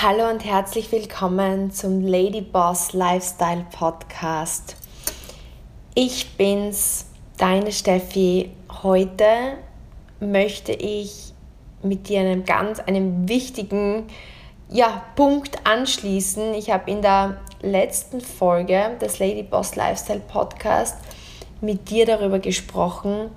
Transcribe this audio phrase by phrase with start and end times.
[0.00, 4.76] Hallo und herzlich willkommen zum Lady Boss Lifestyle Podcast.
[5.96, 7.06] Ich bin's,
[7.36, 8.52] deine Steffi.
[8.84, 9.58] Heute
[10.20, 11.32] möchte ich
[11.82, 14.06] mit dir einem ganz einem wichtigen
[14.70, 16.54] ja, Punkt anschließen.
[16.54, 20.96] Ich habe in der letzten Folge des Lady Boss Lifestyle Podcast
[21.60, 23.32] mit dir darüber gesprochen,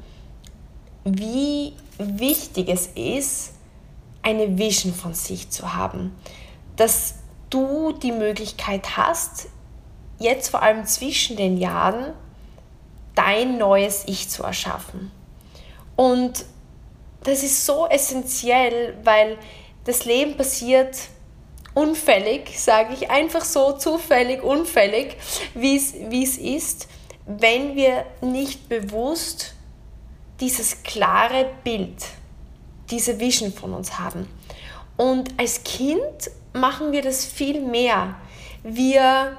[1.06, 3.54] wie wichtig es ist,
[4.22, 6.16] eine Vision von sich zu haben.
[6.76, 7.16] Dass
[7.50, 9.48] du die Möglichkeit hast,
[10.20, 12.14] jetzt vor allem zwischen den Jahren,
[13.16, 15.12] dein neues Ich zu erschaffen.
[15.96, 16.46] Und
[17.24, 19.38] das ist so essentiell, weil
[19.84, 20.96] das Leben passiert
[21.74, 25.18] unfällig, sage ich einfach so, zufällig, unfällig,
[25.54, 26.88] wie es ist,
[27.26, 29.54] wenn wir nicht bewusst
[30.40, 32.04] dieses klare Bild,
[32.90, 34.28] diese Vision von uns haben.
[34.98, 38.16] Und als Kind machen wir das viel mehr.
[38.64, 39.38] Wir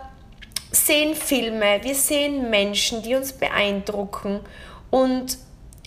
[0.70, 4.40] sehen Filme, wir sehen Menschen, die uns beeindrucken
[4.90, 5.38] und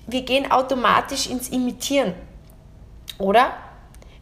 [0.07, 2.13] wir gehen automatisch ins Imitieren.
[3.17, 3.53] Oder?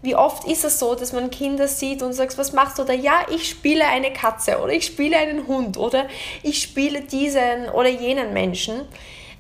[0.02, 2.92] Wie oft ist es so, dass man Kinder sieht und sagt, was machst du da?
[2.92, 6.08] Ja, ich spiele eine Katze oder ich spiele einen Hund oder
[6.44, 8.82] ich spiele diesen oder jenen Menschen.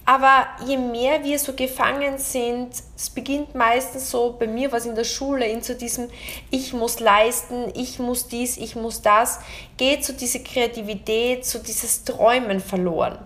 [0.05, 4.95] Aber je mehr wir so gefangen sind, es beginnt meistens so, bei mir was in
[4.95, 6.09] der Schule, in so diesem
[6.51, 9.39] Ich muss leisten, ich muss dies, ich muss das,
[9.77, 13.17] geht so diese Kreativität, so dieses Träumen verloren.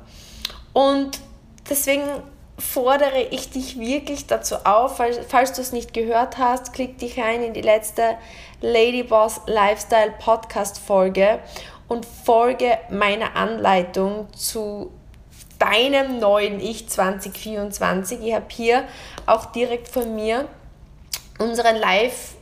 [0.71, 1.19] Und
[1.67, 2.03] deswegen
[2.59, 7.19] fordere ich dich wirklich dazu auf, falls, falls du es nicht gehört hast, klick dich
[7.19, 8.17] rein in die letzte
[8.61, 11.39] Ladyboss Lifestyle Podcast Folge
[11.87, 14.91] und folge meiner Anleitung zu
[15.59, 18.19] deinem neuen Ich 2024.
[18.23, 18.83] Ich habe hier
[19.25, 20.47] auch direkt von mir
[21.39, 22.35] unseren Live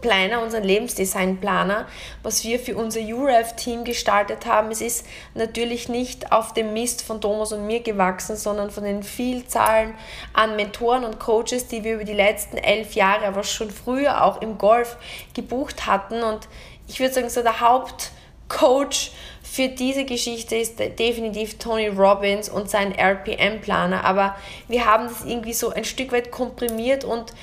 [0.00, 1.88] Planner, unseren Lebensdesign-Planer,
[2.22, 4.70] was wir für unser UREF-Team gestaltet haben.
[4.70, 9.02] Es ist natürlich nicht auf dem Mist von Thomas und mir gewachsen, sondern von den
[9.02, 9.94] Vielzahlen
[10.34, 14.40] an Mentoren und Coaches, die wir über die letzten elf Jahre, aber schon früher auch
[14.40, 14.96] im Golf
[15.34, 16.22] gebucht hatten.
[16.22, 16.46] Und
[16.86, 19.10] ich würde sagen, so der Hauptcoach
[19.52, 24.02] für diese Geschichte ist definitiv Tony Robbins und sein RPM-Planer.
[24.02, 24.34] Aber
[24.66, 27.34] wir haben das irgendwie so ein Stück weit komprimiert und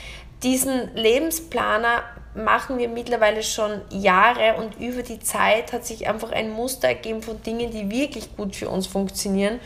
[0.41, 2.01] diesen Lebensplaner
[2.33, 7.21] machen wir mittlerweile schon Jahre und über die Zeit hat sich einfach ein Muster ergeben
[7.21, 9.59] von Dingen, die wirklich gut für uns funktionieren.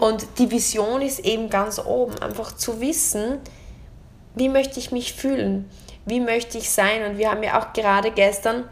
[0.00, 3.38] Und die Vision ist eben ganz oben, einfach zu wissen,
[4.34, 5.70] wie möchte ich mich fühlen,
[6.06, 7.08] wie möchte ich sein.
[7.08, 8.64] Und wir haben ja auch gerade gestern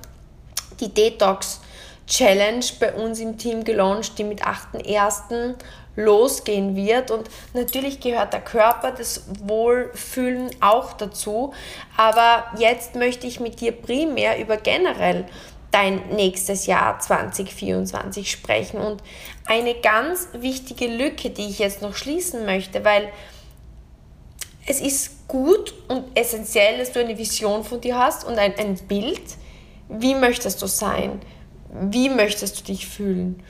[0.81, 1.61] die Detox
[2.07, 5.55] Challenge bei uns im Team gelauncht, die mit 8.1.
[5.97, 7.11] losgehen wird.
[7.11, 11.53] Und natürlich gehört der Körper, das Wohlfühlen auch dazu.
[11.97, 15.27] Aber jetzt möchte ich mit dir primär über generell
[15.73, 18.81] dein nächstes Jahr 2024 sprechen.
[18.81, 19.03] Und
[19.47, 23.11] eine ganz wichtige Lücke, die ich jetzt noch schließen möchte, weil
[24.67, 28.77] es ist gut und essentiell, dass du eine Vision von dir hast und ein, ein
[28.89, 29.23] Bild.
[29.89, 31.21] Wie möchtest du sein?
[31.69, 33.43] Wie möchtest du dich fühlen?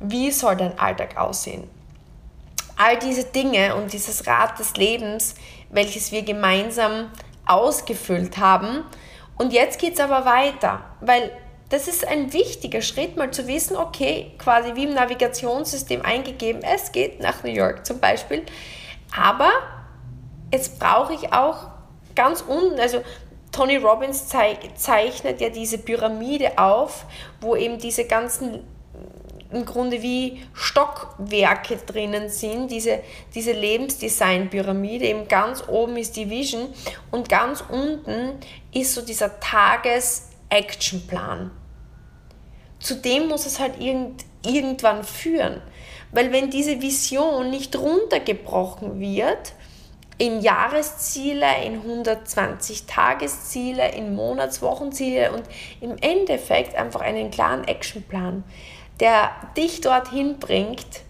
[0.00, 1.64] Wie soll dein Alltag aussehen?
[2.76, 5.34] All diese Dinge und dieses Rad des Lebens,
[5.70, 7.10] welches wir gemeinsam
[7.46, 8.84] ausgefüllt haben.
[9.36, 11.30] Und jetzt geht es aber weiter, weil
[11.68, 16.90] das ist ein wichtiger Schritt, mal zu wissen, okay, quasi wie im Navigationssystem eingegeben, es
[16.90, 18.42] geht nach New York zum Beispiel.
[19.16, 19.50] Aber
[20.52, 21.68] jetzt brauche ich auch
[22.16, 23.02] ganz unten, also
[23.52, 27.06] Tony Robbins zeichnet ja diese Pyramide auf,
[27.40, 28.60] wo eben diese ganzen
[29.52, 33.00] im Grunde wie Stockwerke drinnen sind, diese,
[33.34, 35.06] diese Lebensdesign-Pyramide.
[35.06, 36.68] Eben ganz oben ist die Vision
[37.10, 38.38] und ganz unten
[38.72, 41.50] ist so dieser Tages-Action-Plan.
[42.78, 45.60] Zudem muss es halt irgend, irgendwann führen.
[46.12, 49.52] Weil wenn diese Vision nicht runtergebrochen wird,
[50.20, 55.44] in Jahresziele, in 120 Tagesziele, in Monatswochenziele und
[55.80, 58.44] im Endeffekt einfach einen klaren Actionplan,
[59.00, 61.00] der dich dorthin bringt,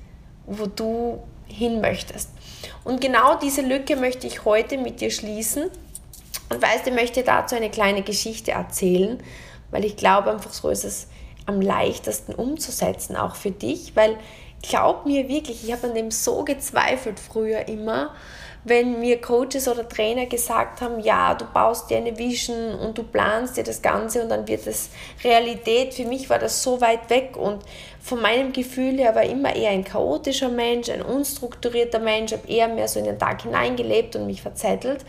[0.46, 2.31] wo du hin möchtest.
[2.84, 5.64] Und genau diese Lücke möchte ich heute mit dir schließen.
[6.49, 9.20] Und weißt, ich möchte dazu eine kleine Geschichte erzählen,
[9.73, 11.08] weil ich glaube einfach so ist es
[11.46, 14.17] am leichtesten umzusetzen, auch für dich, weil
[14.62, 18.14] glaub mir wirklich, ich habe an dem so gezweifelt früher immer,
[18.64, 23.02] wenn mir Coaches oder Trainer gesagt haben, ja, du baust dir eine Vision und du
[23.02, 24.90] planst dir das Ganze und dann wird es
[25.24, 25.94] Realität.
[25.94, 27.62] Für mich war das so weit weg und
[28.02, 32.68] von meinem Gefühl her war immer eher ein chaotischer Mensch, ein unstrukturierter Mensch, habe eher
[32.68, 35.04] mehr so in den Tag hineingelebt und mich verzettelt.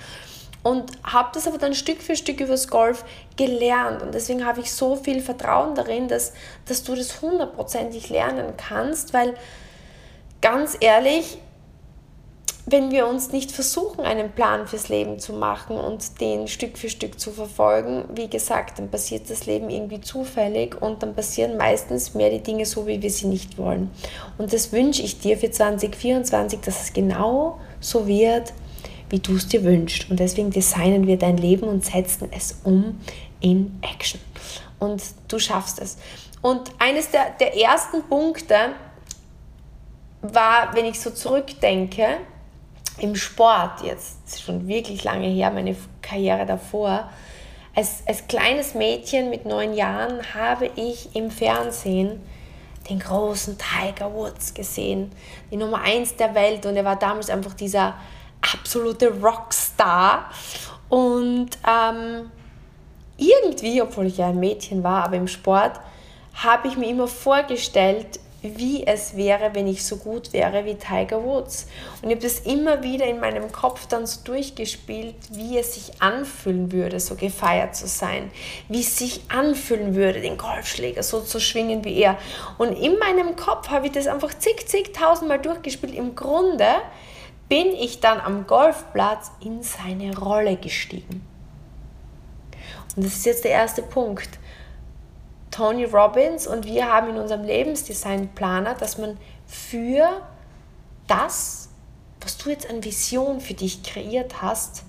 [0.63, 3.03] und habe das aber dann Stück für Stück übers Golf
[3.35, 4.03] gelernt.
[4.03, 6.33] Und deswegen habe ich so viel Vertrauen darin, dass,
[6.67, 9.33] dass du das hundertprozentig lernen kannst, weil
[10.39, 11.39] ganz ehrlich,
[12.65, 16.89] wenn wir uns nicht versuchen, einen Plan fürs Leben zu machen und den Stück für
[16.89, 22.13] Stück zu verfolgen, wie gesagt, dann passiert das Leben irgendwie zufällig und dann passieren meistens
[22.13, 23.89] mehr die Dinge so, wie wir sie nicht wollen.
[24.37, 28.53] Und das wünsche ich dir für 2024, dass es genau so wird,
[29.09, 30.09] wie du es dir wünschst.
[30.09, 32.99] Und deswegen designen wir dein Leben und setzen es um
[33.39, 34.21] in Action.
[34.79, 35.97] Und du schaffst es.
[36.41, 38.55] Und eines der, der ersten Punkte
[40.21, 42.17] war, wenn ich so zurückdenke,
[42.99, 47.09] im Sport jetzt, schon wirklich lange her, meine Karriere davor,
[47.75, 52.21] als, als kleines Mädchen mit neun Jahren habe ich im Fernsehen
[52.89, 55.11] den großen Tiger Woods gesehen,
[55.51, 57.95] die Nummer eins der Welt und er war damals einfach dieser
[58.41, 60.29] absolute Rockstar.
[60.89, 62.31] Und ähm,
[63.17, 65.79] irgendwie, obwohl ich ja ein Mädchen war, aber im Sport,
[66.33, 71.23] habe ich mir immer vorgestellt, wie es wäre, wenn ich so gut wäre wie Tiger
[71.23, 71.67] Woods.
[72.01, 76.01] Und ich habe das immer wieder in meinem Kopf dann so durchgespielt, wie es sich
[76.01, 78.31] anfühlen würde, so gefeiert zu sein.
[78.67, 82.17] Wie es sich anfühlen würde, den Golfschläger so zu schwingen wie er.
[82.57, 85.93] Und in meinem Kopf habe ich das einfach zig, zig, tausendmal durchgespielt.
[85.93, 86.65] Im Grunde
[87.47, 91.25] bin ich dann am Golfplatz in seine Rolle gestiegen.
[92.95, 94.39] Und das ist jetzt der erste Punkt.
[95.51, 100.21] Tony Robbins und wir haben in unserem Lebensdesign-Planer, dass man für
[101.07, 101.69] das,
[102.21, 104.83] was du jetzt an Vision für dich kreiert hast,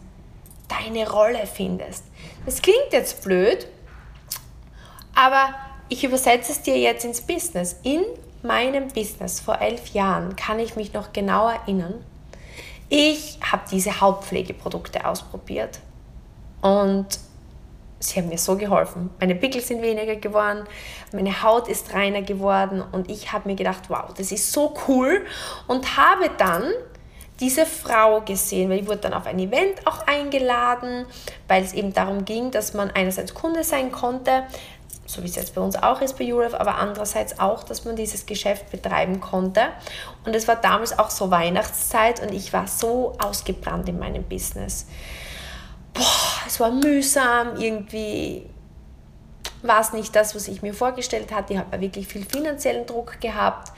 [0.68, 2.04] deine Rolle findest.
[2.46, 3.66] Das klingt jetzt blöd,
[5.14, 5.54] aber
[5.88, 7.76] ich übersetze es dir jetzt ins Business.
[7.82, 8.02] In
[8.42, 12.04] meinem Business vor elf Jahren kann ich mich noch genau erinnern.
[12.88, 15.80] Ich habe diese Hautpflegeprodukte ausprobiert
[16.60, 17.06] und
[18.02, 19.10] sie haben mir so geholfen.
[19.20, 20.64] Meine Pickel sind weniger geworden,
[21.12, 25.24] meine Haut ist reiner geworden und ich habe mir gedacht, wow, das ist so cool
[25.66, 26.64] und habe dann
[27.40, 31.06] diese Frau gesehen, weil ich wurde dann auf ein Event auch eingeladen,
[31.48, 34.44] weil es eben darum ging, dass man einerseits Kunde sein konnte,
[35.06, 37.96] so wie es jetzt bei uns auch ist bei Europe, aber andererseits auch, dass man
[37.96, 39.62] dieses Geschäft betreiben konnte.
[40.24, 44.86] Und es war damals auch so Weihnachtszeit und ich war so ausgebrannt in meinem Business
[45.94, 48.46] boah, es war mühsam, irgendwie
[49.62, 51.54] war es nicht das, was ich mir vorgestellt hatte.
[51.54, 53.72] Ich habe wirklich viel finanziellen Druck gehabt.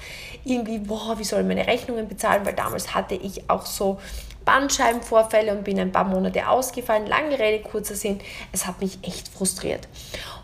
[0.45, 2.45] Irgendwie, boah, wie soll ich meine Rechnungen bezahlen?
[2.45, 4.01] Weil damals hatte ich auch so
[4.45, 7.07] Bandscheibenvorfälle und bin ein paar Monate ausgefallen.
[7.07, 8.21] Lange Rede, kurzer Sinn.
[8.53, 9.89] Es hat mich echt frustriert.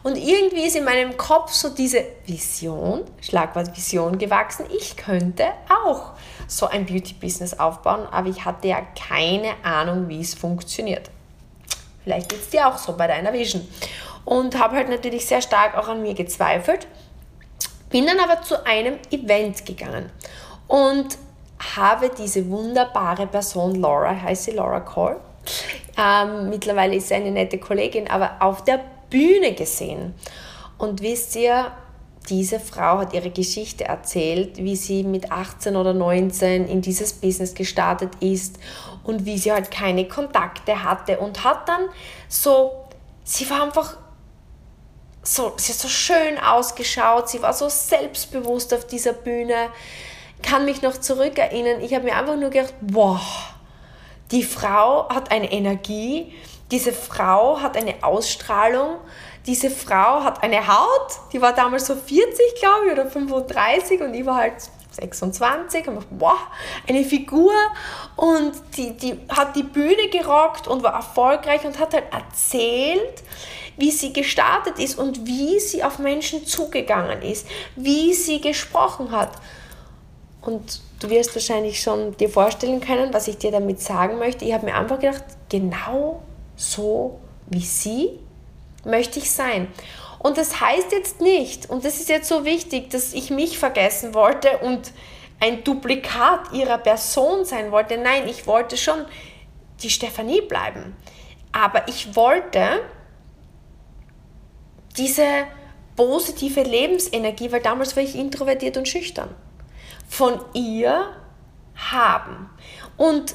[0.03, 4.65] Und irgendwie ist in meinem Kopf so diese Vision, Schlagwort Vision gewachsen.
[4.75, 5.49] Ich könnte
[5.85, 6.13] auch
[6.47, 11.11] so ein Beauty-Business aufbauen, aber ich hatte ja keine Ahnung, wie es funktioniert.
[12.11, 13.69] Vielleicht geht es dir auch so bei deiner Vision.
[14.25, 16.89] Und habe halt natürlich sehr stark auch an mir gezweifelt.
[17.89, 20.11] Bin dann aber zu einem Event gegangen
[20.67, 21.19] und
[21.77, 25.21] habe diese wunderbare Person, Laura, heißt sie Laura Cole.
[25.97, 30.15] Ähm, mittlerweile ist sie eine nette Kollegin, aber auf der Bühne gesehen.
[30.79, 31.71] Und wisst ihr,
[32.29, 37.55] diese Frau hat ihre Geschichte erzählt, wie sie mit 18 oder 19 in dieses Business
[37.55, 38.59] gestartet ist
[39.11, 41.89] und wie sie halt keine Kontakte hatte und hat dann
[42.29, 42.87] so,
[43.25, 43.97] sie war einfach
[45.23, 49.69] so, sie hat so schön ausgeschaut, sie war so selbstbewusst auf dieser Bühne.
[50.43, 53.21] Kann mich noch zurückerinnern, ich habe mir einfach nur gedacht, wow,
[54.31, 56.33] die Frau hat eine Energie,
[56.71, 58.99] diese Frau hat eine Ausstrahlung,
[59.47, 64.15] diese Frau hat eine Haut, die war damals so 40, glaube ich, oder 35 und
[64.15, 64.55] ich war halt
[64.91, 66.39] 26 und wow,
[66.89, 67.53] eine Figur
[68.17, 73.23] und die, die hat die Bühne gerockt und war erfolgreich und hat halt erzählt,
[73.77, 79.31] wie sie gestartet ist und wie sie auf Menschen zugegangen ist, wie sie gesprochen hat.
[80.43, 84.45] Und du wirst wahrscheinlich schon dir vorstellen können, was ich dir damit sagen möchte.
[84.45, 86.23] Ich habe mir einfach gedacht, genau
[86.57, 88.11] so wie sie
[88.85, 89.69] möchte ich sein.
[90.23, 94.13] Und das heißt jetzt nicht, und das ist jetzt so wichtig, dass ich mich vergessen
[94.13, 94.93] wollte und
[95.41, 97.97] ein Duplikat ihrer Person sein wollte.
[97.97, 99.07] Nein, ich wollte schon
[99.83, 100.95] die Stefanie bleiben.
[101.53, 102.83] Aber ich wollte
[104.99, 105.25] diese
[105.97, 109.35] positive Lebensenergie, weil damals war ich introvertiert und schüchtern,
[110.07, 111.17] von ihr
[111.75, 112.51] haben.
[112.99, 113.35] Und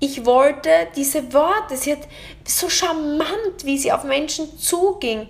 [0.00, 2.06] ich wollte diese Worte, sie hat
[2.46, 5.28] so charmant, wie sie auf Menschen zuging.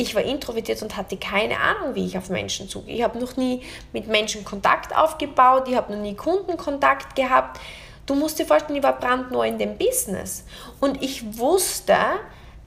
[0.00, 2.96] Ich war introvertiert und hatte keine Ahnung, wie ich auf Menschen zugehe.
[2.96, 3.62] Ich habe noch nie
[3.92, 7.60] mit Menschen Kontakt aufgebaut, ich habe noch nie Kundenkontakt gehabt.
[8.06, 10.44] du musst dir vorstellen, ich war brandneu in dem Business
[10.80, 11.96] und ich wusste,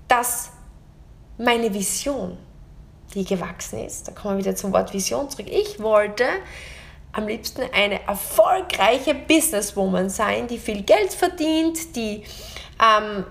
[0.07, 0.51] dass
[1.37, 2.37] meine Vision,
[3.15, 6.25] die gewachsen ist, da kommen wir wieder zum Wort Vision zurück, ich wollte
[7.13, 12.23] am liebsten eine erfolgreiche Businesswoman sein, die viel Geld verdient, die
[12.79, 13.25] ähm,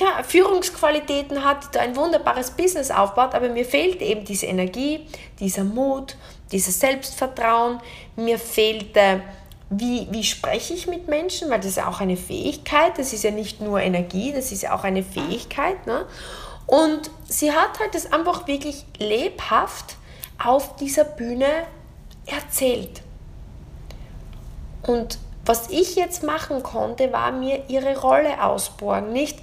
[0.00, 5.06] ja, Führungsqualitäten hat, ein wunderbares Business aufbaut, aber mir fehlt eben diese Energie,
[5.40, 6.16] dieser Mut,
[6.52, 7.80] dieses Selbstvertrauen,
[8.16, 9.22] mir fehlte,
[9.70, 13.24] wie, wie spreche ich mit Menschen, weil das ist ja auch eine Fähigkeit, das ist
[13.24, 15.86] ja nicht nur Energie, das ist ja auch eine Fähigkeit.
[15.86, 16.06] Ne?
[16.66, 19.96] Und sie hat halt das einfach wirklich lebhaft
[20.42, 21.48] auf dieser Bühne
[22.26, 23.02] erzählt.
[24.86, 29.12] Und was ich jetzt machen konnte, war mir ihre Rolle ausborgen.
[29.12, 29.38] Nicht,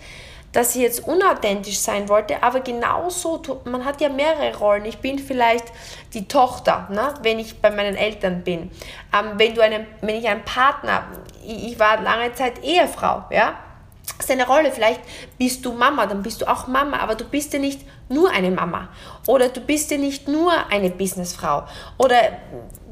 [0.52, 4.86] dass sie jetzt unauthentisch sein wollte, aber genauso, man hat ja mehrere Rollen.
[4.86, 5.66] Ich bin vielleicht
[6.14, 8.72] die Tochter, ne, wenn ich bei meinen Eltern bin.
[9.14, 11.04] Ähm, wenn, du einen, wenn ich einen Partner,
[11.46, 13.56] ich, ich war lange Zeit Ehefrau, ja,
[14.18, 14.72] das ist eine Rolle.
[14.72, 15.00] Vielleicht
[15.42, 18.52] bist du Mama, dann bist du auch Mama, aber du bist ja nicht nur eine
[18.52, 18.90] Mama.
[19.26, 21.64] Oder du bist ja nicht nur eine Businessfrau.
[21.98, 22.18] Oder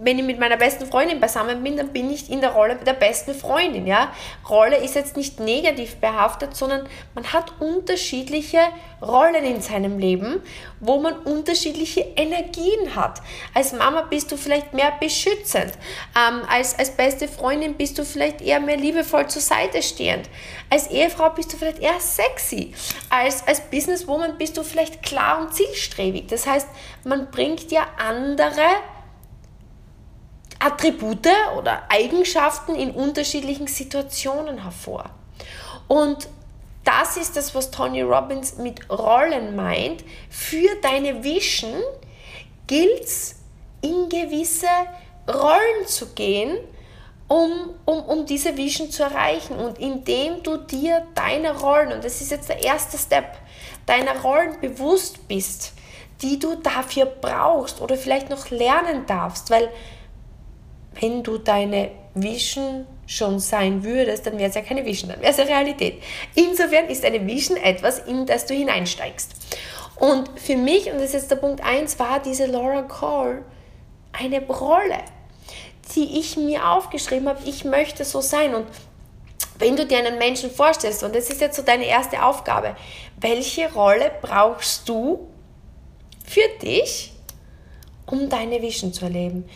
[0.01, 2.93] wenn ich mit meiner besten Freundin beisammen bin, dann bin ich in der Rolle der
[2.93, 3.85] besten Freundin.
[3.85, 4.13] Ja?
[4.49, 8.59] Rolle ist jetzt nicht negativ behaftet, sondern man hat unterschiedliche
[9.01, 10.41] Rollen in seinem Leben,
[10.79, 13.21] wo man unterschiedliche Energien hat.
[13.53, 15.73] Als Mama bist du vielleicht mehr beschützend.
[16.15, 20.29] Ähm, als, als beste Freundin bist du vielleicht eher mehr liebevoll zur Seite stehend.
[20.69, 22.38] Als Ehefrau bist du vielleicht eher sexy.
[23.09, 26.27] Als, als Businesswoman bist du vielleicht klar und zielstrebig.
[26.27, 26.67] Das heißt,
[27.03, 28.65] man bringt ja andere
[30.59, 31.27] Attribute
[31.57, 35.09] oder Eigenschaften in unterschiedlichen Situationen hervor.
[35.87, 36.27] Und
[36.83, 40.03] das ist das, was Tony Robbins mit Rollen meint.
[40.29, 41.81] Für deine Vision
[42.67, 43.35] gilt es,
[43.81, 44.67] in gewisse
[45.27, 46.57] Rollen zu gehen,
[47.29, 49.55] um, um, um diese Vision zu erreichen.
[49.55, 53.37] Und indem du dir deine Rollen, und das ist jetzt der erste Step,
[53.85, 55.73] deiner Rollen bewusst bist,
[56.21, 59.69] die du dafür brauchst oder vielleicht noch lernen darfst, weil
[60.99, 65.31] wenn du deine Vision schon sein würdest, dann wäre es ja keine Vision, dann wäre
[65.31, 66.01] es ja Realität.
[66.35, 69.31] Insofern ist eine Vision etwas, in das du hineinsteigst.
[69.95, 73.43] Und für mich, und das ist jetzt der Punkt 1, war diese Laura Cole
[74.11, 74.99] eine Rolle,
[75.95, 78.55] die ich mir aufgeschrieben habe, ich möchte so sein.
[78.55, 78.67] Und
[79.57, 82.75] wenn du dir einen Menschen vorstellst, und das ist jetzt so deine erste Aufgabe,
[83.19, 85.27] welche Rolle brauchst du
[86.25, 87.13] für dich,
[88.05, 89.49] um deine Vision zu erleben?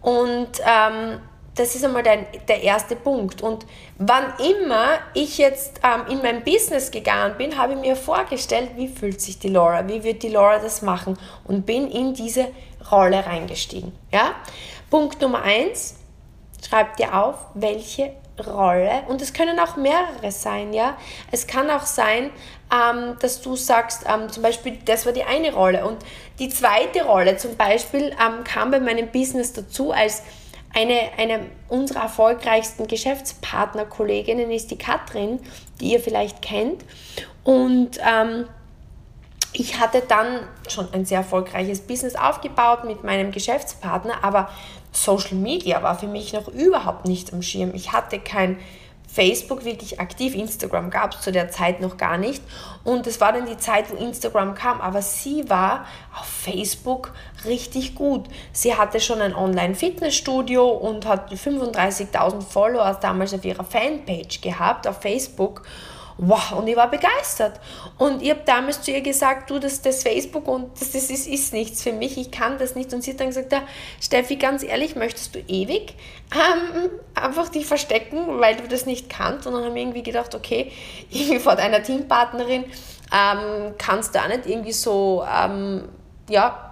[0.00, 1.20] Und ähm,
[1.58, 3.42] das ist einmal der, der erste Punkt.
[3.42, 3.66] Und
[3.98, 8.88] wann immer ich jetzt ähm, in mein Business gegangen bin, habe ich mir vorgestellt, wie
[8.88, 12.46] fühlt sich die Laura, wie wird die Laura das machen und bin in diese
[12.90, 13.92] Rolle reingestiegen.
[14.12, 14.36] Ja?
[14.90, 15.96] Punkt Nummer eins,
[16.66, 18.12] schreib dir auf, welche
[18.46, 20.96] Rolle, und es können auch mehrere sein, ja.
[21.30, 22.30] Es kann auch sein,
[22.72, 25.86] ähm, dass du sagst, ähm, zum Beispiel, das war die eine Rolle.
[25.86, 25.98] Und
[26.38, 30.22] die zweite Rolle zum Beispiel ähm, kam bei meinem Business dazu, als
[30.74, 35.40] eine, eine unserer erfolgreichsten Geschäftspartnerkolleginnen ist die Katrin,
[35.80, 36.84] die ihr vielleicht kennt.
[37.42, 38.46] Und ähm,
[39.54, 44.50] ich hatte dann schon ein sehr erfolgreiches Business aufgebaut mit meinem Geschäftspartner, aber
[44.92, 47.72] Social Media war für mich noch überhaupt nicht am Schirm.
[47.74, 48.58] Ich hatte kein
[49.10, 50.34] Facebook wirklich aktiv.
[50.34, 52.42] Instagram gab es zu der Zeit noch gar nicht.
[52.84, 54.80] Und es war dann die Zeit, wo Instagram kam.
[54.80, 55.86] Aber sie war
[56.18, 57.12] auf Facebook
[57.46, 58.26] richtig gut.
[58.52, 65.00] Sie hatte schon ein Online-Fitnessstudio und hat 35.000 Follower damals auf ihrer Fanpage gehabt auf
[65.00, 65.62] Facebook
[66.18, 67.60] wow, und ich war begeistert.
[67.96, 71.26] Und ich habe damals zu ihr gesagt, du, das, das Facebook und das, das ist,
[71.26, 72.92] ist nichts für mich, ich kann das nicht.
[72.92, 73.62] Und sie hat dann gesagt, ja,
[74.00, 75.94] Steffi, ganz ehrlich, möchtest du ewig
[76.34, 79.46] ähm, einfach dich verstecken, weil du das nicht kannst?
[79.46, 80.72] Und dann haben wir irgendwie gedacht, okay,
[81.10, 82.64] irgendwie vor deiner Teampartnerin
[83.12, 85.88] ähm, kannst du auch nicht irgendwie so, ähm,
[86.28, 86.67] ja,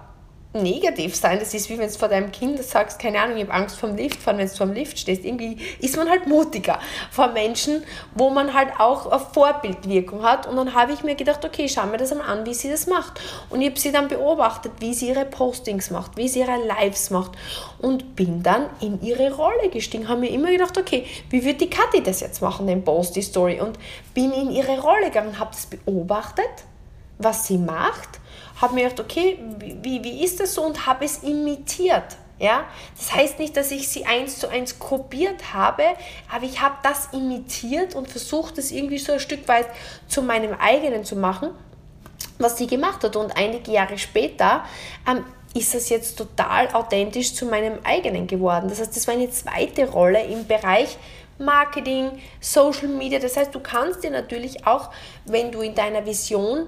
[0.53, 1.39] negativ sein.
[1.39, 3.95] Das ist wie wenn du vor deinem Kind sagst, keine Ahnung, ich habe Angst vom
[3.95, 5.25] Lift fahren, wenn du vor dem Lift stehst.
[5.25, 6.79] Irgendwie ist man halt mutiger
[7.11, 7.83] vor Menschen,
[8.15, 10.47] wo man halt auch eine Vorbildwirkung hat.
[10.47, 12.87] Und dann habe ich mir gedacht, okay, schau mir das einmal an, wie sie das
[12.87, 13.19] macht.
[13.49, 17.09] Und ich habe sie dann beobachtet, wie sie ihre Postings macht, wie sie ihre Lives
[17.09, 17.31] macht.
[17.79, 20.07] Und bin dann in ihre Rolle gestiegen.
[20.07, 23.21] Habe mir immer gedacht, okay, wie wird die Kathi das jetzt machen, den Post, die
[23.21, 23.59] Story?
[23.59, 23.77] Und
[24.13, 26.45] bin in ihre Rolle gegangen, habe das beobachtet,
[27.19, 28.19] was sie macht
[28.61, 32.17] habe mir gedacht, okay, wie, wie ist das so und habe es imitiert.
[32.39, 32.65] Ja?
[32.97, 35.83] Das heißt nicht, dass ich sie eins zu eins kopiert habe,
[36.31, 39.67] aber ich habe das imitiert und versucht, es irgendwie so ein Stück weit
[40.07, 41.49] zu meinem eigenen zu machen,
[42.39, 43.15] was sie gemacht hat.
[43.15, 44.63] Und einige Jahre später
[45.07, 45.23] ähm,
[45.53, 48.69] ist das jetzt total authentisch zu meinem eigenen geworden.
[48.69, 50.97] Das heißt, das war eine zweite Rolle im Bereich
[51.39, 53.19] Marketing, Social Media.
[53.19, 54.89] Das heißt, du kannst dir natürlich auch,
[55.25, 56.67] wenn du in deiner Vision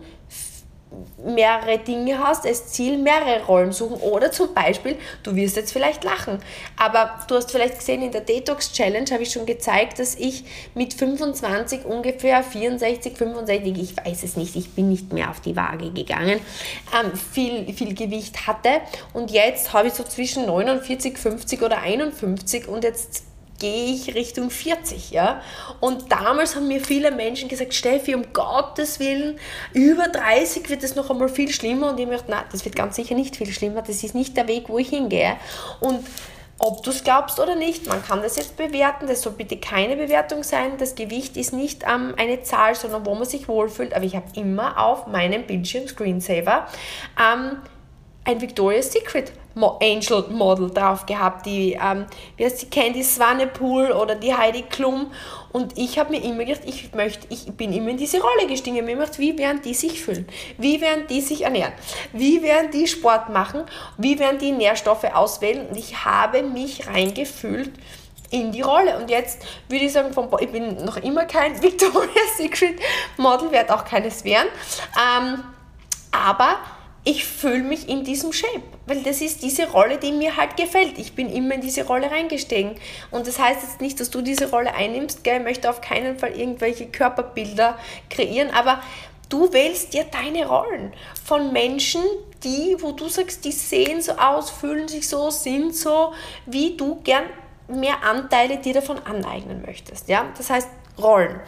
[1.24, 6.04] mehrere Dinge hast, als Ziel mehrere Rollen suchen oder zum Beispiel, du wirst jetzt vielleicht
[6.04, 6.40] lachen,
[6.78, 10.46] aber du hast vielleicht gesehen, in der Detox Challenge habe ich schon gezeigt, dass ich
[10.74, 15.56] mit 25 ungefähr 64, 65, ich weiß es nicht, ich bin nicht mehr auf die
[15.56, 16.40] Waage gegangen,
[17.00, 18.82] ähm, viel, viel Gewicht hatte.
[19.14, 23.29] Und jetzt habe ich so zwischen 49, 50 oder 51 und jetzt
[23.60, 25.42] gehe ich Richtung 40, ja.
[25.80, 29.40] Und damals haben mir viele Menschen gesagt, Steffi, um Gottes Willen,
[29.74, 31.92] über 30 wird es noch einmal viel schlimmer.
[31.92, 33.82] Und ich möchte, nein, das wird ganz sicher nicht viel schlimmer.
[33.82, 35.36] Das ist nicht der Weg, wo ich hingehe.
[35.80, 36.06] Und
[36.62, 39.08] ob du es glaubst oder nicht, man kann das jetzt bewerten.
[39.08, 40.78] Das soll bitte keine Bewertung sein.
[40.78, 43.94] Das Gewicht ist nicht ähm, eine Zahl, sondern wo man sich wohlfühlt.
[43.94, 46.68] Aber ich habe immer auf meinem Bildschirm Screensaver
[47.18, 47.58] ähm,
[48.26, 52.06] ein Victoria's Secret Angel Model drauf gehabt, die, ähm,
[52.38, 55.12] wie heißt die, Candy Swanepoel oder die Heidi Klum.
[55.52, 58.78] Und ich habe mir immer gedacht, ich möchte, ich bin immer in diese Rolle gestiegen.
[58.78, 60.28] Ich gedacht, wie werden die sich fühlen?
[60.58, 61.74] Wie werden die sich ernähren?
[62.14, 63.64] Wie werden die Sport machen?
[63.98, 65.68] Wie werden die Nährstoffe auswählen?
[65.68, 67.72] Und ich habe mich reingefühlt
[68.30, 68.98] in die Rolle.
[68.98, 72.80] Und jetzt würde ich sagen, vom, ich bin noch immer kein Victoria's Secret
[73.18, 74.50] Model, werde auch keines werden.
[74.96, 75.44] Ähm,
[76.12, 76.58] aber
[77.04, 80.98] ich fühle mich in diesem Shape, weil das ist diese Rolle, die mir halt gefällt.
[80.98, 82.76] Ich bin immer in diese Rolle reingestiegen.
[83.10, 85.38] Und das heißt jetzt nicht, dass du diese Rolle einnimmst, gell?
[85.38, 87.78] ich möchte auf keinen Fall irgendwelche Körperbilder
[88.10, 88.82] kreieren, aber
[89.30, 92.02] du wählst dir deine Rollen von Menschen,
[92.44, 96.14] die, wo du sagst, die sehen so aus, fühlen sich so, sind so,
[96.46, 97.26] wie du gern
[97.68, 100.10] mehr Anteile dir davon aneignen möchtest.
[100.10, 100.26] Ja?
[100.38, 101.40] Das heißt Rollen.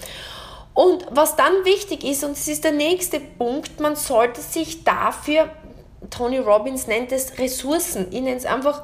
[0.74, 5.50] Und was dann wichtig ist, und das ist der nächste Punkt, man sollte sich dafür,
[6.10, 8.84] Tony Robbins nennt es Ressourcen, ich nenne es einfach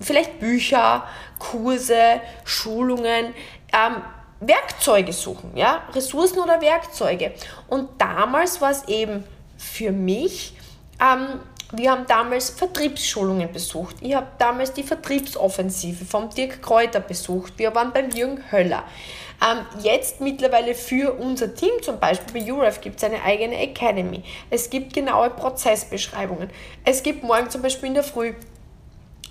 [0.00, 1.04] vielleicht Bücher,
[1.38, 3.34] Kurse, Schulungen,
[3.72, 4.02] ähm,
[4.40, 7.32] Werkzeuge suchen, ja, Ressourcen oder Werkzeuge.
[7.68, 9.24] Und damals war es eben
[9.56, 10.56] für mich,
[11.00, 11.40] ähm,
[11.74, 13.96] wir haben damals Vertriebsschulungen besucht.
[14.00, 17.54] Ich habe damals die Vertriebsoffensive vom Dirk Kräuter besucht.
[17.56, 18.84] Wir waren beim Jürgen Höller.
[19.42, 24.22] Ähm, jetzt mittlerweile für unser Team, zum Beispiel bei UREF, gibt es eine eigene Academy.
[24.50, 26.48] Es gibt genaue Prozessbeschreibungen.
[26.84, 28.34] Es gibt morgen zum Beispiel in der Früh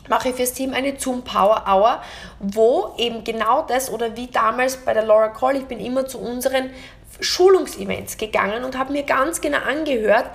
[0.10, 2.02] mache ich fürs Team eine Zoom Power Hour,
[2.39, 6.19] wo eben genau das oder wie damals bei der Laura Call, ich bin immer zu
[6.19, 6.71] unseren
[7.19, 10.26] Schulungsevents gegangen und habe mir ganz genau angehört,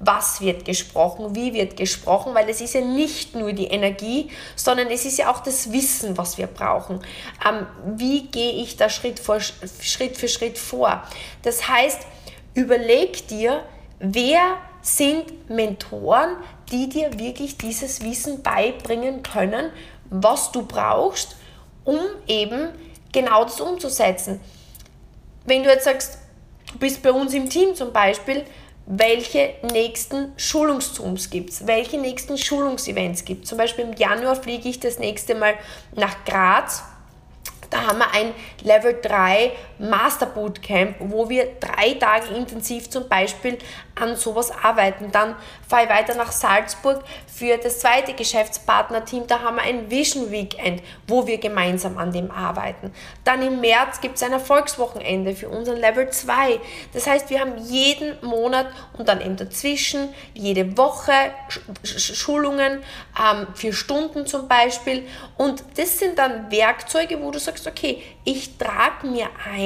[0.00, 4.88] was wird gesprochen, wie wird gesprochen, weil es ist ja nicht nur die Energie, sondern
[4.88, 7.00] es ist ja auch das Wissen, was wir brauchen.
[7.48, 11.02] Ähm, wie gehe ich da Schritt, vor, Schritt für Schritt vor?
[11.42, 12.00] Das heißt,
[12.54, 13.64] überleg dir,
[13.98, 16.36] wer sind Mentoren,
[16.70, 19.70] die dir wirklich dieses Wissen beibringen können,
[20.10, 21.36] was du brauchst,
[21.84, 22.68] um eben
[23.12, 24.40] genau das umzusetzen.
[25.46, 26.18] Wenn du jetzt sagst,
[26.72, 28.44] du bist bei uns im Team zum Beispiel,
[28.86, 33.50] welche nächsten Schulungszooms gibt es, welche nächsten Schulungsevents gibt es.
[33.50, 35.54] Zum Beispiel im Januar fliege ich das nächste Mal
[35.94, 36.82] nach Graz
[37.74, 43.58] da haben wir ein Level 3 Master Bootcamp, wo wir drei Tage intensiv zum Beispiel
[43.94, 45.10] an sowas arbeiten.
[45.12, 45.36] Dann
[45.68, 49.26] fahre ich weiter nach Salzburg für das zweite Geschäftspartnerteam.
[49.26, 52.92] Da haben wir ein Vision Weekend, wo wir gemeinsam an dem arbeiten.
[53.24, 56.60] Dann im März gibt es ein Erfolgswochenende für unseren Level 2.
[56.92, 61.12] Das heißt, wir haben jeden Monat und dann eben dazwischen jede Woche
[61.82, 62.82] Schulungen,
[63.18, 65.06] ähm, vier Stunden zum Beispiel.
[65.36, 69.63] Und das sind dann Werkzeuge, wo du sagst, okay, ich trage mir ein,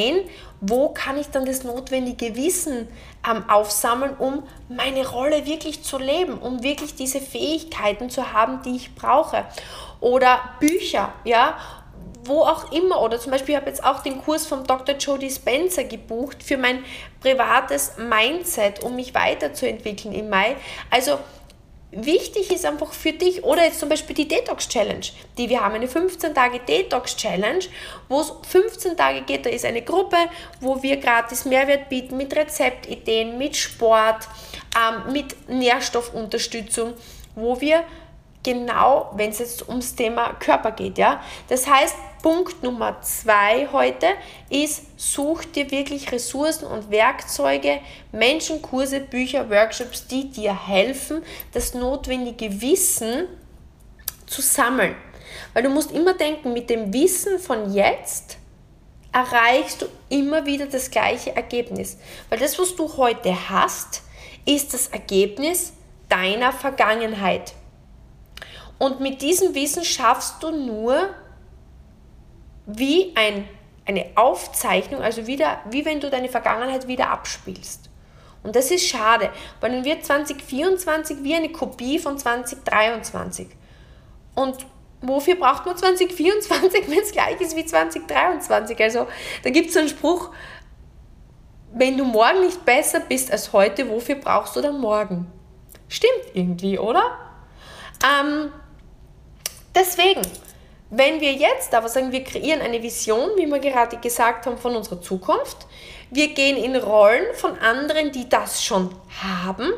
[0.61, 2.89] wo kann ich dann das notwendige Wissen
[3.29, 8.77] ähm, aufsammeln, um meine Rolle wirklich zu leben, um wirklich diese Fähigkeiten zu haben, die
[8.77, 9.45] ich brauche.
[10.01, 11.57] Oder Bücher, ja,
[12.25, 13.01] wo auch immer.
[13.01, 14.97] Oder zum Beispiel, ich habe jetzt auch den Kurs von Dr.
[14.97, 16.85] Jody Spencer gebucht für mein
[17.21, 20.57] privates Mindset, um mich weiterzuentwickeln im Mai.
[20.91, 21.19] Also
[21.91, 25.07] Wichtig ist einfach für dich, oder jetzt zum Beispiel die Detox Challenge,
[25.39, 27.65] die wir haben, eine 15 Tage Detox Challenge,
[28.11, 30.17] wo es 15 Tage geht, da ist eine Gruppe,
[30.61, 34.29] wo wir gratis Mehrwert bieten mit Rezeptideen, mit Sport,
[34.77, 36.93] ähm, mit Nährstoffunterstützung,
[37.35, 37.85] wo wir
[38.43, 41.23] genau, wenn es jetzt ums Thema Körper geht, ja.
[41.49, 44.07] Das heißt, Punkt Nummer zwei heute
[44.51, 47.81] ist, such dir wirklich Ressourcen und Werkzeuge,
[48.13, 53.27] Menschen, Kurse, Bücher, Workshops, die dir helfen, das notwendige Wissen
[54.27, 54.97] zu sammeln.
[55.55, 58.39] Weil du musst immer denken, mit dem Wissen von jetzt
[59.13, 61.99] erreichst du immer wieder das gleiche Ergebnis.
[62.29, 64.03] Weil das, was du heute hast,
[64.45, 65.73] ist das Ergebnis
[66.09, 67.53] deiner Vergangenheit.
[68.79, 71.11] Und mit diesem Wissen schaffst du nur
[72.69, 73.49] wie ein
[73.89, 77.89] eine Aufzeichnung, also wieder, wie wenn du deine Vergangenheit wieder abspielst.
[78.43, 83.49] Und das ist schade, weil dann wird 2024 wie eine Kopie von 2023.
[84.35, 84.67] Und
[85.01, 88.79] wofür braucht man 2024, wenn es gleich ist wie 2023?
[88.81, 89.09] Also
[89.43, 90.31] da gibt es einen Spruch,
[91.73, 95.33] wenn du morgen nicht besser bist als heute, wofür brauchst du dann morgen?
[95.89, 97.03] Stimmt irgendwie, oder?
[98.05, 98.53] Ähm,
[99.75, 100.23] deswegen,
[100.91, 104.75] wenn wir jetzt aber sagen, wir kreieren eine Vision, wie wir gerade gesagt haben, von
[104.75, 105.67] unserer Zukunft,
[106.11, 109.71] wir gehen in Rollen von anderen, die das schon haben,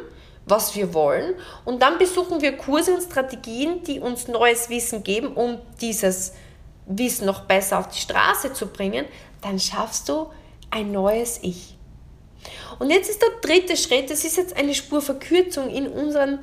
[0.47, 5.35] was wir wollen, und dann besuchen wir Kurse und Strategien, die uns neues Wissen geben,
[5.35, 6.35] um dieses
[6.87, 9.07] Wissen noch besser auf die Straße zu bringen,
[9.43, 10.31] dann schaffst du
[10.71, 11.77] ein neues Ich.
[12.79, 16.39] Und jetzt ist der dritte Schritt, das ist jetzt eine Spurverkürzung in unseren ähm,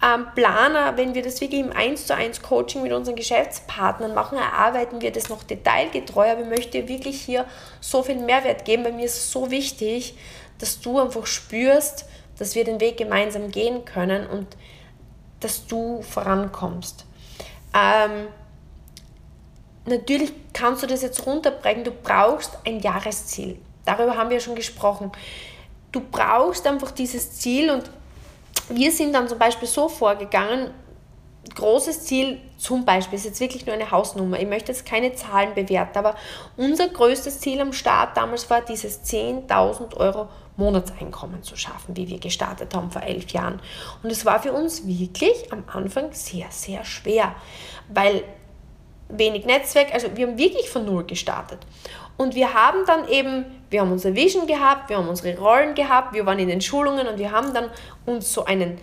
[0.00, 5.00] Planer, wenn wir das wirklich im 1 zu 1 Coaching mit unseren Geschäftspartnern machen, erarbeiten
[5.00, 7.46] wir das noch detailgetreu, aber ich möchte wirklich hier
[7.80, 10.16] so viel Mehrwert geben, weil mir ist so wichtig,
[10.58, 12.04] dass du einfach spürst,
[12.38, 14.46] dass wir den Weg gemeinsam gehen können und
[15.40, 17.04] dass du vorankommst.
[17.74, 18.28] Ähm,
[19.84, 23.58] natürlich kannst du das jetzt runterbrechen, du brauchst ein Jahresziel.
[23.84, 25.10] Darüber haben wir schon gesprochen.
[25.90, 27.90] Du brauchst einfach dieses Ziel und
[28.68, 30.70] wir sind dann zum Beispiel so vorgegangen,
[31.54, 34.38] großes Ziel zum Beispiel ist jetzt wirklich nur eine Hausnummer.
[34.38, 36.14] Ich möchte jetzt keine Zahlen bewerten, aber
[36.56, 42.18] unser größtes Ziel am Start damals war dieses 10.000 Euro Monatseinkommen zu schaffen, wie wir
[42.18, 43.62] gestartet haben vor elf Jahren.
[44.02, 47.34] Und es war für uns wirklich am Anfang sehr, sehr schwer,
[47.88, 48.24] weil
[49.08, 51.60] wenig Netzwerk, also wir haben wirklich von Null gestartet.
[52.16, 56.14] Und wir haben dann eben, wir haben unsere Vision gehabt, wir haben unsere Rollen gehabt,
[56.14, 57.70] wir waren in den Schulungen und wir haben dann
[58.06, 58.78] uns so einen,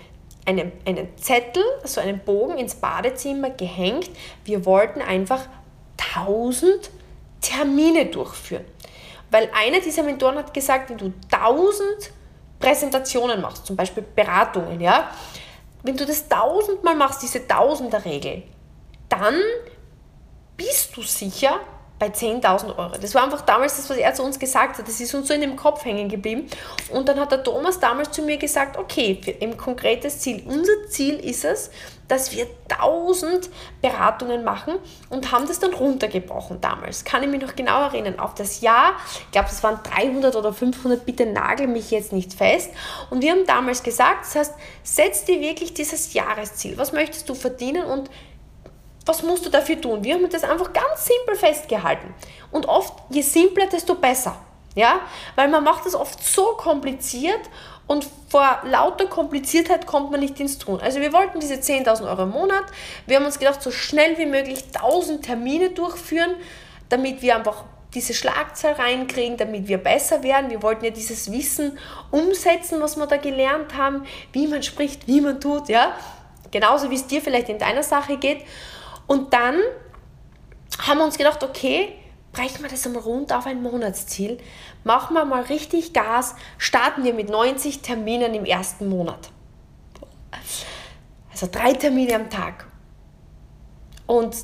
[0.46, 4.10] einen, einen Zettel, so einen Bogen ins Badezimmer gehängt.
[4.44, 5.42] Wir wollten einfach
[6.16, 6.92] 1000
[7.42, 8.66] Termine durchführen.
[9.32, 12.12] Weil einer dieser Mentoren hat gesagt, wenn du 1000
[12.60, 15.10] Präsentationen machst, zum Beispiel Beratungen, ja,
[15.84, 18.44] wenn du das tausendmal machst, diese Tausender-Regel,
[19.10, 19.36] dann
[20.58, 21.60] bist du sicher,
[21.98, 22.98] bei 10.000 Euro.
[23.02, 24.88] Das war einfach damals das, was er zu uns gesagt hat.
[24.88, 26.48] Das ist uns so in dem Kopf hängen geblieben.
[26.92, 30.44] Und dann hat der Thomas damals zu mir gesagt, okay, ein konkretes Ziel.
[30.46, 31.72] Unser Ziel ist es,
[32.08, 33.50] dass wir 1000
[33.82, 34.76] Beratungen machen
[35.10, 37.04] und haben das dann runtergebrochen damals.
[37.04, 38.20] Kann ich mich noch genau erinnern.
[38.20, 38.94] Auf das Jahr,
[39.26, 42.72] ich glaube, es waren 300 oder 500, bitte nagel mich jetzt nicht fest.
[43.10, 44.54] Und wir haben damals gesagt, das heißt,
[44.84, 46.78] setz dir wirklich dieses Jahresziel.
[46.78, 48.10] Was möchtest du verdienen und
[49.06, 50.04] was musst du dafür tun?
[50.04, 52.14] Wir haben das einfach ganz simpel festgehalten.
[52.52, 54.38] Und oft, je simpler, desto besser.
[54.76, 55.02] Ja?
[55.36, 57.42] Weil man macht das oft so kompliziert
[57.88, 60.80] und vor lauter Kompliziertheit kommt man nicht ins Tun.
[60.82, 62.64] Also wir wollten diese 10.000 Euro im Monat.
[63.06, 66.36] Wir haben uns gedacht, so schnell wie möglich 1000 Termine durchführen,
[66.90, 67.64] damit wir einfach
[67.94, 70.50] diese Schlagzahl reinkriegen, damit wir besser werden.
[70.50, 71.78] Wir wollten ja dieses Wissen
[72.12, 75.94] umsetzen, was wir da gelernt haben, wie man spricht, wie man tut, ja.
[76.52, 78.42] Genauso wie es dir vielleicht in deiner Sache geht.
[79.08, 79.60] Und dann
[80.80, 81.94] haben wir uns gedacht, okay,
[82.32, 84.38] brechen wir das einmal runter auf ein Monatsziel,
[84.84, 89.30] machen wir mal richtig Gas, starten wir mit 90 Terminen im ersten Monat.
[91.32, 92.68] Also drei Termine am Tag.
[94.06, 94.36] Und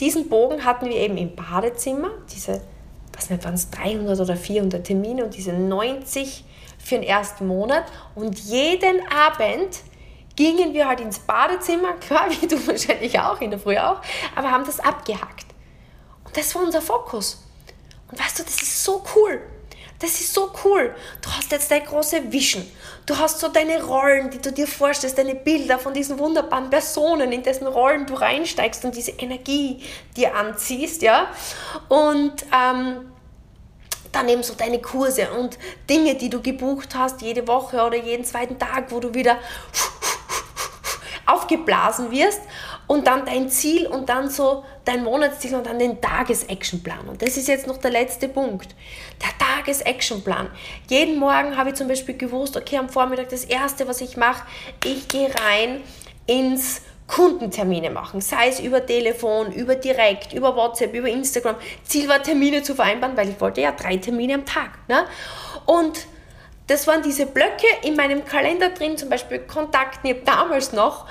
[0.00, 2.60] diesen Bogen hatten wir eben im Badezimmer, diese,
[3.12, 6.44] was nicht, waren es 300 oder 400 Termine und diese 90
[6.78, 7.84] für den ersten Monat.
[8.14, 9.80] Und jeden Abend
[10.38, 14.00] gingen wir halt ins Badezimmer, klar, wie du wahrscheinlich auch, in der Früh auch,
[14.36, 15.46] aber haben das abgehackt.
[16.24, 17.44] Und das war unser Fokus.
[18.08, 19.40] Und weißt du, das ist so cool.
[19.98, 20.94] Das ist so cool.
[21.20, 22.64] Du hast jetzt deine große Vision.
[23.04, 27.32] Du hast so deine Rollen, die du dir vorstellst, deine Bilder von diesen wunderbaren Personen,
[27.32, 29.82] in dessen Rollen du reinsteigst und diese Energie
[30.16, 31.26] dir anziehst, ja.
[31.88, 33.10] Und ähm,
[34.12, 35.58] dann eben so deine Kurse und
[35.90, 39.36] Dinge, die du gebucht hast, jede Woche oder jeden zweiten Tag, wo du wieder
[41.28, 42.40] aufgeblasen wirst
[42.86, 47.08] und dann dein Ziel und dann so dein Monatsziel und dann den Tagesactionplan.
[47.08, 48.74] Und das ist jetzt noch der letzte Punkt.
[49.22, 50.50] Der Tagesactionplan.
[50.88, 54.44] Jeden Morgen habe ich zum Beispiel gewusst, okay, am Vormittag das erste, was ich mache,
[54.84, 55.82] ich gehe rein
[56.26, 61.56] ins Kundentermine machen, sei es über Telefon, über Direkt, über WhatsApp, über Instagram.
[61.82, 64.70] Ziel war, Termine zu vereinbaren, weil ich wollte ja drei Termine am Tag.
[64.88, 65.04] Ne?
[65.64, 66.06] Und
[66.68, 69.40] das waren diese Blöcke in meinem Kalender drin, zum Beispiel
[70.10, 71.06] habe damals noch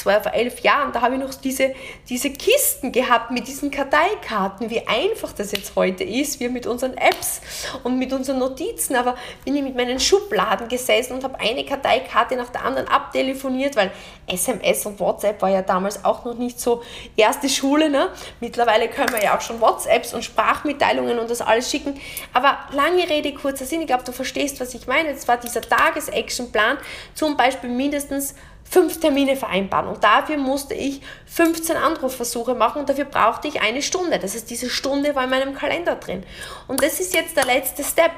[0.00, 1.74] das war ja vor elf Jahren, da habe ich noch diese,
[2.08, 6.94] diese Kisten gehabt mit diesen Karteikarten, wie einfach das jetzt heute ist, wir mit unseren
[6.96, 7.42] Apps
[7.84, 12.36] und mit unseren Notizen, aber bin ich mit meinen Schubladen gesessen und habe eine Karteikarte
[12.36, 13.90] nach der anderen abtelefoniert, weil
[14.26, 16.82] SMS und WhatsApp war ja damals auch noch nicht so
[17.16, 17.90] erste Schule.
[17.90, 18.08] Ne?
[18.40, 22.00] Mittlerweile können wir ja auch schon WhatsApps und Sprachmitteilungen und das alles schicken.
[22.32, 25.10] Aber lange Rede, kurzer Sinn, ich glaube, du verstehst, was ich meine.
[25.10, 26.78] Es war dieser Tages-Action-Plan,
[27.14, 28.34] zum Beispiel mindestens
[28.70, 29.88] fünf Termine vereinbaren.
[29.88, 34.18] Und dafür musste ich 15 Anrufversuche machen und dafür brauchte ich eine Stunde.
[34.18, 36.24] Das heißt, diese Stunde war in meinem Kalender drin.
[36.68, 38.12] Und das ist jetzt der letzte Step.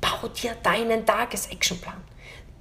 [0.00, 2.09] Bau dir deinen Tages-Action-Plan.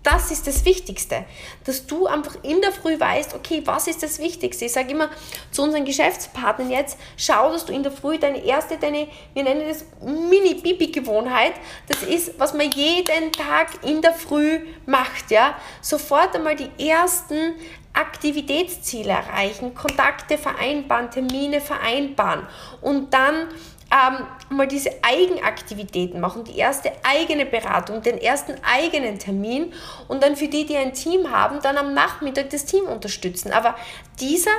[0.01, 1.25] Das ist das Wichtigste,
[1.65, 4.65] dass du einfach in der Früh weißt, okay, was ist das Wichtigste?
[4.65, 5.09] Ich sage immer
[5.51, 9.67] zu unseren Geschäftspartnern jetzt, schau, dass du in der Früh deine erste, deine, wir nennen
[9.67, 11.53] das Mini-Bibi-Gewohnheit,
[11.87, 17.55] das ist, was man jeden Tag in der Früh macht, ja, sofort einmal die ersten
[17.91, 22.47] Aktivitätsziele erreichen, Kontakte vereinbaren, Termine vereinbaren
[22.79, 23.49] und dann
[23.91, 24.25] ähm,
[24.55, 29.73] mal diese Eigenaktivitäten machen, die erste eigene Beratung, den ersten eigenen Termin
[30.07, 33.51] und dann für die, die ein Team haben, dann am Nachmittag das Team unterstützen.
[33.51, 33.75] Aber
[34.19, 34.51] dieser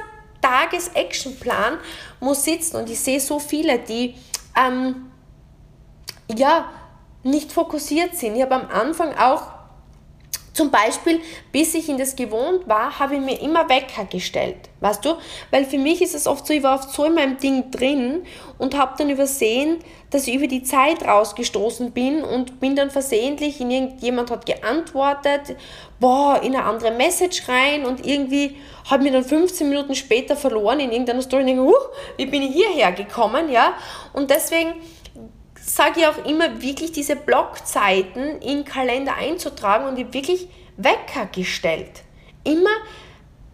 [0.42, 1.78] Tages-Action-Plan
[2.18, 4.16] muss sitzen und ich sehe so viele, die
[4.56, 5.10] ähm,
[6.34, 6.68] ja
[7.22, 8.36] nicht fokussiert sind.
[8.36, 9.59] Ich habe am Anfang auch
[10.52, 11.20] zum Beispiel,
[11.52, 15.14] bis ich in das gewohnt war, habe ich mir immer Wecker gestellt, weißt du?
[15.50, 18.22] Weil für mich ist es oft so, ich war oft so in meinem Ding drin
[18.58, 19.78] und habe dann übersehen,
[20.10, 25.56] dass ich über die Zeit rausgestoßen bin und bin dann versehentlich in irgendjemand hat geantwortet,
[26.00, 28.56] boah, in eine andere Message rein und irgendwie
[28.90, 31.74] habe mir dann 15 Minuten später verloren in irgendeiner Story und denke, uh,
[32.16, 33.74] wie bin ich hierher gekommen, ja?
[34.12, 34.74] Und deswegen
[35.74, 42.02] sage ich auch immer, wirklich diese Blockzeiten in Kalender einzutragen und ich wirklich Wecker gestellt.
[42.44, 42.70] Immer,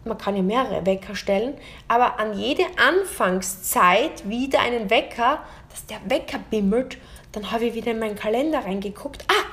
[0.05, 1.55] man kann ja mehrere Wecker stellen,
[1.88, 6.96] aber an jede Anfangszeit wieder einen Wecker, dass der Wecker bimmelt,
[7.33, 9.24] dann habe ich wieder in meinen Kalender reingeguckt.
[9.29, 9.46] Ah,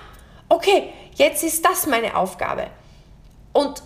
[0.47, 2.67] okay, jetzt ist das meine Aufgabe.
[3.51, 3.83] Und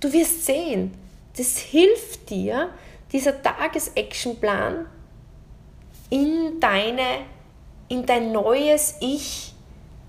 [0.00, 0.92] du wirst sehen,
[1.36, 2.70] das hilft dir,
[3.10, 4.86] dieser Tages-Action-Plan
[6.10, 7.33] in deine
[7.94, 9.54] in dein neues Ich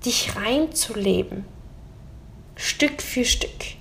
[0.03, 1.45] dich reinzuleben.
[2.55, 3.75] Stück für Stück.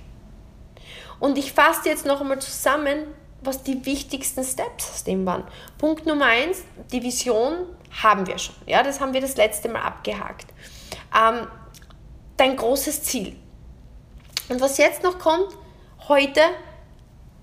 [1.19, 3.07] Und ich fasse jetzt noch einmal zusammen,
[3.41, 5.43] was die wichtigsten Steps aus dem waren.
[5.77, 7.65] Punkt Nummer eins, die Vision
[8.03, 8.55] haben wir schon.
[8.67, 10.47] Ja, das haben wir das letzte Mal abgehakt.
[11.15, 11.47] Ähm,
[12.37, 13.35] dein großes Ziel.
[14.49, 15.49] Und was jetzt noch kommt,
[16.07, 16.41] heute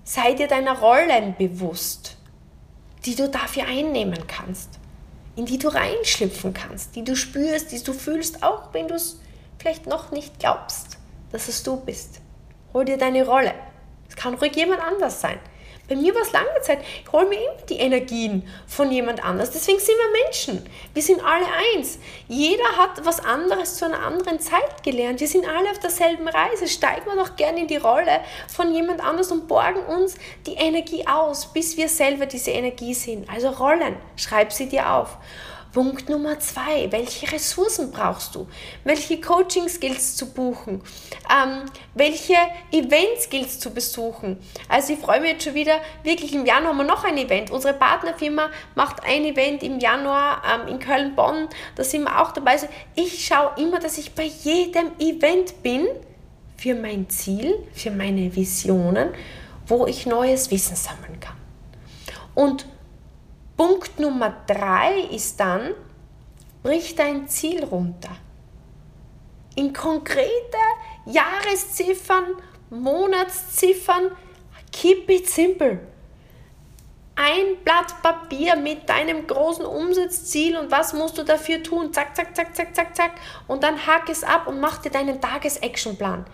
[0.05, 2.17] sei dir deiner Rollen bewusst,
[3.05, 4.79] die du dafür einnehmen kannst
[5.35, 9.19] in die du reinschlüpfen kannst, die du spürst, die du fühlst, auch wenn du es
[9.57, 10.97] vielleicht noch nicht glaubst,
[11.31, 12.19] dass es du bist.
[12.73, 13.53] Hol dir deine Rolle.
[14.07, 15.39] Es kann ruhig jemand anders sein.
[15.93, 19.51] Bei mir war es lange Zeit, ich hole mir immer die Energien von jemand anders.
[19.51, 20.67] Deswegen sind wir Menschen.
[20.91, 21.99] Wir sind alle eins.
[22.27, 25.19] Jeder hat was anderes zu einer anderen Zeit gelernt.
[25.19, 26.67] Wir sind alle auf derselben Reise.
[26.67, 30.15] Steigen wir doch gerne in die Rolle von jemand anders und borgen uns
[30.47, 33.29] die Energie aus, bis wir selber diese Energie sind.
[33.29, 35.17] Also Rollen, schreib sie dir auf.
[35.73, 38.47] Punkt Nummer zwei, welche Ressourcen brauchst du?
[38.83, 40.83] Welche Coaching-Skills zu buchen?
[41.27, 41.63] Ähm,
[41.95, 42.35] welche
[42.71, 44.37] Events-Skills zu besuchen?
[44.69, 47.49] Also ich freue mich jetzt schon wieder, wirklich im Januar haben wir noch ein Event.
[47.49, 52.51] Unsere Partnerfirma macht ein Event im Januar ähm, in Köln-Bonn, da sind wir auch dabei.
[52.51, 55.87] Also ich schaue immer, dass ich bei jedem Event bin
[56.55, 59.09] für mein Ziel, für meine Visionen,
[59.65, 61.35] wo ich neues Wissen sammeln kann.
[62.35, 62.67] Und
[63.55, 65.73] Punkt Nummer drei ist dann,
[66.63, 68.15] brich dein Ziel runter.
[69.55, 70.31] In konkrete
[71.05, 72.35] Jahresziffern,
[72.69, 74.11] Monatsziffern,
[74.71, 75.92] keep it simple
[77.15, 81.93] ein Blatt Papier mit deinem großen Umsatzziel und was musst du dafür tun.
[81.93, 83.11] Zack, zack, zack, zack, zack, zack.
[83.47, 86.25] Und dann hack es ab und mach dir deinen Tages-Action-Plan.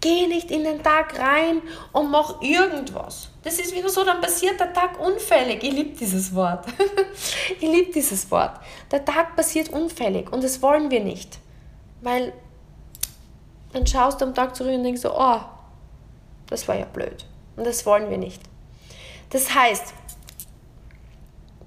[0.00, 3.30] Geh nicht in den Tag rein und mach irgendwas.
[3.44, 5.62] Das ist wieder so, dann passiert der Tag unfällig.
[5.62, 6.66] Ich liebe dieses Wort.
[7.60, 8.58] ich liebe dieses Wort.
[8.90, 11.38] Der Tag passiert unfällig und das wollen wir nicht.
[12.00, 12.32] Weil
[13.72, 15.40] dann schaust du am Tag zurück und denkst so, oh,
[16.48, 17.24] das war ja blöd.
[17.56, 18.42] Und das wollen wir nicht.
[19.30, 19.94] Das heißt,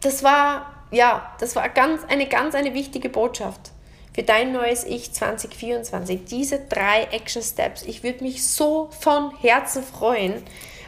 [0.01, 3.71] das war, ja, das war ganz, eine ganz eine wichtige Botschaft
[4.13, 6.25] für dein neues Ich 2024.
[6.25, 7.83] Diese drei Action Steps.
[7.83, 10.41] Ich würde mich so von Herzen freuen,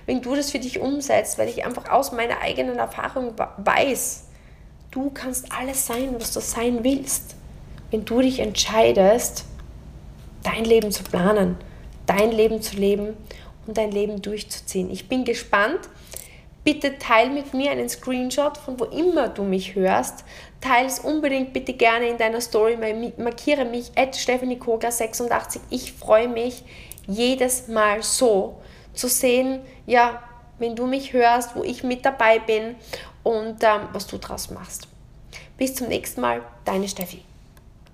[0.08, 4.24] wenn du das für dich umsetzt, weil ich einfach aus meiner eigenen Erfahrung weiß,
[4.89, 7.36] du kannst alles sein, was du sein willst,
[7.91, 9.45] wenn du dich entscheidest,
[10.41, 11.58] dein Leben zu planen,
[12.08, 13.15] dein Leben zu leben
[13.67, 14.89] und dein Leben durchzuziehen.
[14.89, 15.82] Ich bin gespannt.
[16.63, 20.26] Bitte teile mit mir einen Screenshot von wo immer du mich hörst.
[20.62, 22.78] Teile es unbedingt bitte gerne in deiner Story.
[23.17, 25.60] Markiere mich at stephaniekogler86.
[25.69, 26.63] Ich freue mich
[27.08, 28.58] jedes Mal so
[28.93, 30.22] zu sehen, ja,
[30.60, 32.76] wenn du mich hörst, wo ich mit dabei bin
[33.24, 34.88] und ähm, was du draus machst.
[35.58, 37.24] Bis zum nächsten Mal, deine Steffi.